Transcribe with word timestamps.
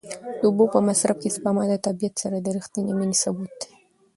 د 0.39 0.41
اوبو 0.47 0.65
په 0.73 0.79
مصرف 0.87 1.17
کې 1.21 1.29
سپما 1.35 1.63
د 1.69 1.73
طبیعت 1.85 2.13
سره 2.23 2.37
د 2.39 2.47
رښتینې 2.57 2.93
مینې 2.99 3.17
ثبوت 3.23 3.53
دی. 3.61 3.71